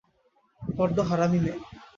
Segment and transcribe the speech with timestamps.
[0.61, 1.57] বড্ড হারামি মেয়ে।